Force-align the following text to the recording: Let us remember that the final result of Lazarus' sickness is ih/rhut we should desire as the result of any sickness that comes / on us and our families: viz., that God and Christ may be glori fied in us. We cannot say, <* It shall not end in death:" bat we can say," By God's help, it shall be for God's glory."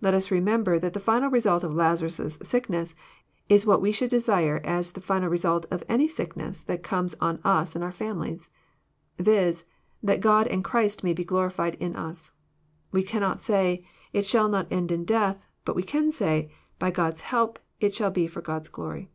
Let 0.00 0.12
us 0.12 0.32
remember 0.32 0.76
that 0.76 0.92
the 0.92 0.98
final 0.98 1.30
result 1.30 1.62
of 1.62 1.72
Lazarus' 1.72 2.36
sickness 2.42 2.96
is 3.48 3.62
ih/rhut 3.64 3.80
we 3.80 3.92
should 3.92 4.10
desire 4.10 4.60
as 4.64 4.90
the 4.90 5.28
result 5.30 5.66
of 5.70 5.84
any 5.88 6.08
sickness 6.08 6.62
that 6.62 6.82
comes 6.82 7.14
/ 7.14 7.20
on 7.20 7.38
us 7.44 7.76
and 7.76 7.84
our 7.84 7.92
families: 7.92 8.50
viz., 9.20 9.64
that 10.02 10.18
God 10.18 10.48
and 10.48 10.64
Christ 10.64 11.04
may 11.04 11.12
be 11.12 11.24
glori 11.24 11.52
fied 11.52 11.76
in 11.76 11.94
us. 11.94 12.32
We 12.90 13.04
cannot 13.04 13.40
say, 13.40 13.86
<* 13.98 14.12
It 14.12 14.26
shall 14.26 14.48
not 14.48 14.66
end 14.68 14.90
in 14.90 15.04
death:" 15.04 15.46
bat 15.64 15.76
we 15.76 15.84
can 15.84 16.10
say," 16.10 16.50
By 16.80 16.90
God's 16.90 17.20
help, 17.20 17.60
it 17.78 17.94
shall 17.94 18.10
be 18.10 18.26
for 18.26 18.40
God's 18.40 18.66
glory." 18.68 19.10